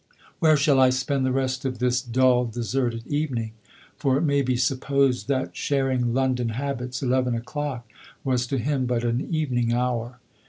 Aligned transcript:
Where 0.39 0.57
shall 0.57 0.79
I 0.79 0.89
spend 0.89 1.27
the 1.27 1.31
rest 1.31 1.63
of 1.63 1.77
this 1.77 2.03
134 2.03 2.23
LODORE. 2.33 2.43
dull, 2.45 2.51
deserted 2.51 3.03
evening?"— 3.07 3.51
for 3.99 4.17
it 4.17 4.23
may 4.23 4.41
be 4.41 4.55
supposed 4.57 5.27
that, 5.27 5.55
sharing 5.55 6.11
London 6.15 6.49
habits, 6.49 7.03
eleven 7.03 7.35
o'clock 7.35 7.87
was 8.23 8.47
to 8.47 8.57
him 8.57 8.87
but 8.87 9.03
an 9.03 9.21
evening 9.31 9.73
hour. 9.73 10.19